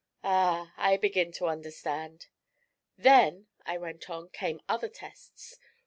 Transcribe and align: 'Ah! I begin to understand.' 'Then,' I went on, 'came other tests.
'Ah! 0.23 0.73
I 0.77 0.97
begin 0.97 1.31
to 1.33 1.45
understand.' 1.45 2.25
'Then,' 2.97 3.45
I 3.67 3.77
went 3.77 4.09
on, 4.09 4.29
'came 4.29 4.59
other 4.67 4.89
tests. 4.89 5.59